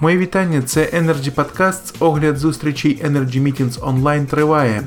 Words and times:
Моє 0.00 0.18
вітання. 0.18 0.62
Це 0.62 0.80
Energy 0.80 1.34
Podcasts. 1.34 1.94
Огляд 1.98 2.36
зустрічей 2.36 3.02
Energy 3.04 3.42
Meetings 3.42 3.88
онлайн 3.88 4.26
триває. 4.26 4.82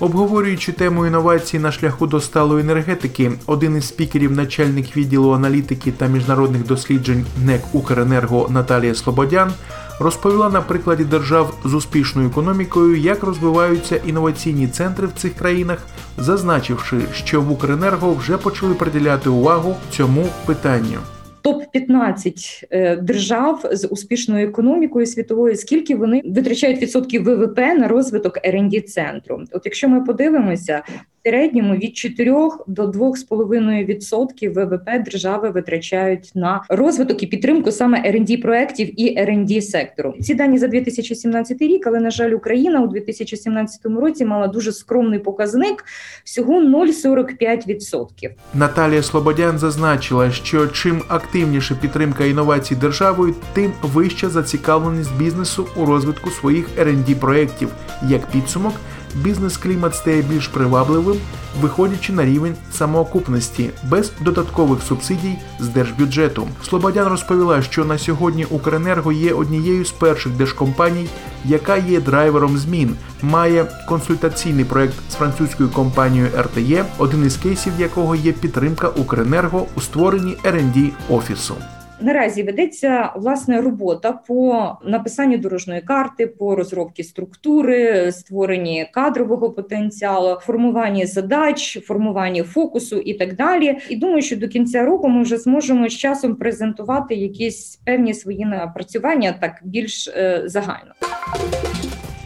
Обговорюючи 0.00 0.72
тему 0.72 1.06
інновацій 1.06 1.58
на 1.58 1.72
шляху 1.72 2.06
до 2.06 2.20
сталої 2.20 2.60
енергетики, 2.60 3.32
один 3.46 3.76
із 3.76 3.88
спікерів, 3.88 4.32
начальник 4.32 4.96
відділу 4.96 5.32
аналітики 5.32 5.92
та 5.92 6.06
міжнародних 6.06 6.66
досліджень 6.66 7.26
НЕК 7.44 7.62
Укренерго 7.72 8.48
Наталія 8.50 8.94
Слободян 8.94 9.52
розповіла 10.00 10.48
на 10.48 10.60
прикладі 10.60 11.04
держав 11.04 11.54
з 11.64 11.74
успішною 11.74 12.28
економікою, 12.28 12.96
як 12.96 13.22
розвиваються 13.22 13.96
інноваційні 13.96 14.68
центри 14.68 15.06
в 15.06 15.12
цих 15.12 15.34
країнах, 15.34 15.78
зазначивши, 16.18 16.96
що 17.12 17.42
в 17.42 17.50
Укренерго 17.50 18.14
вже 18.14 18.36
почали 18.36 18.74
приділяти 18.74 19.28
увагу 19.28 19.76
цьому 19.90 20.28
питанню. 20.46 20.98
Топ 21.44 21.70
15 21.72 22.68
е, 22.70 22.96
держав 22.96 23.64
з 23.72 23.86
успішною 23.86 24.48
економікою 24.48 25.06
світовою, 25.06 25.56
скільки 25.56 25.96
вони 25.96 26.22
витрачають 26.24 26.82
відсотків 26.82 27.24
ВВП 27.24 27.58
на 27.58 27.88
розвиток 27.88 28.38
rd 28.38 28.82
центру. 28.82 29.44
От 29.52 29.62
якщо 29.64 29.88
ми 29.88 30.00
подивимося, 30.04 30.82
середньому 31.26 31.74
від 31.74 31.96
4 31.96 32.32
до 32.66 32.86
2,5% 32.86 34.48
ВВП 34.52 35.04
держави 35.04 35.50
витрачають 35.50 36.30
на 36.34 36.62
розвиток 36.68 37.22
і 37.22 37.26
підтримку 37.26 37.72
саме 37.72 37.98
rd 37.98 38.42
проєктів 38.42 39.00
і 39.00 39.18
rd 39.18 39.60
сектору. 39.60 40.14
Ці 40.20 40.34
дані 40.34 40.58
за 40.58 40.68
2017 40.68 41.62
рік, 41.62 41.86
але 41.86 42.00
на 42.00 42.10
жаль, 42.10 42.30
Україна 42.30 42.82
у 42.82 42.86
2017 42.86 43.86
році 43.86 44.24
мала 44.24 44.48
дуже 44.48 44.72
скромний 44.72 45.18
показник 45.18 45.84
всього 46.24 46.60
0,45%. 46.60 48.30
Наталія 48.54 49.02
Слободян 49.02 49.58
зазначила, 49.58 50.30
що 50.30 50.66
чим 50.66 51.02
активніше 51.08 51.76
підтримка 51.80 52.24
інновацій 52.24 52.74
державою, 52.74 53.34
тим 53.54 53.72
вища 53.82 54.28
зацікавленість 54.28 55.18
бізнесу 55.18 55.66
у 55.76 55.86
розвитку 55.86 56.30
своїх 56.30 56.66
rd 56.78 57.14
проєктів 57.14 57.68
як 58.08 58.26
підсумок 58.26 58.72
бізнес-клімат 59.16 59.94
стає 59.94 60.22
більш 60.22 60.48
привабливим, 60.48 61.16
виходячи 61.60 62.12
на 62.12 62.24
рівень 62.24 62.54
самоокупності 62.72 63.70
без 63.88 64.12
додаткових 64.20 64.82
субсидій 64.82 65.38
з 65.60 65.68
держбюджету. 65.68 66.48
Слободян 66.62 67.08
розповіла, 67.08 67.62
що 67.62 67.84
на 67.84 67.98
сьогодні 67.98 68.44
Укренерго 68.44 69.12
є 69.12 69.32
однією 69.32 69.84
з 69.84 69.90
перших 69.90 70.32
держкомпаній, 70.32 71.08
яка 71.44 71.76
є 71.76 72.00
драйвером 72.00 72.58
змін, 72.58 72.96
має 73.22 73.66
консультаційний 73.88 74.64
проект 74.64 74.94
з 75.10 75.14
французькою 75.14 75.68
компанією 75.68 76.28
RTE, 76.28 76.84
один 76.98 77.26
із 77.26 77.36
кейсів 77.36 77.72
якого 77.78 78.14
є 78.14 78.32
підтримка 78.32 78.88
Укренерго 78.88 79.66
у 79.74 79.80
створенні 79.80 80.36
R&D 80.44 80.90
офісу. 81.08 81.54
Наразі 82.00 82.42
ведеться 82.42 83.12
власне 83.16 83.60
робота 83.60 84.12
по 84.12 84.72
написанню 84.84 85.38
дорожньої 85.38 85.80
карти, 85.80 86.26
по 86.26 86.56
розробці 86.56 87.02
структури, 87.02 88.12
створенні 88.12 88.88
кадрового 88.92 89.50
потенціалу, 89.50 90.38
формуванні 90.40 91.06
задач, 91.06 91.78
формуванні 91.86 92.42
фокусу 92.42 92.96
і 92.96 93.14
так 93.14 93.36
далі. 93.36 93.78
І 93.88 93.96
думаю, 93.96 94.22
що 94.22 94.36
до 94.36 94.48
кінця 94.48 94.84
року 94.84 95.08
ми 95.08 95.22
вже 95.22 95.36
зможемо 95.36 95.88
з 95.88 95.92
часом 95.92 96.36
презентувати 96.36 97.14
якісь 97.14 97.80
певні 97.84 98.14
свої 98.14 98.44
напрацювання 98.44 99.34
так 99.40 99.60
більш 99.64 100.08
е, 100.08 100.42
загально. 100.46 100.92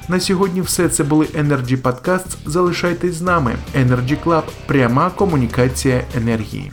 На 0.09 0.21
сьогодні 0.21 0.61
все 0.61 0.89
це 0.89 1.05
були 1.05 1.25
Energy 1.25 1.83
Podcasts. 1.83 2.37
Залишайтесь 2.47 3.15
з 3.15 3.23
нами. 3.23 3.55
Energy 3.77 4.17
Club– 4.25 4.43
пряма 4.67 5.11
комунікація 5.11 6.01
енергії. 6.17 6.73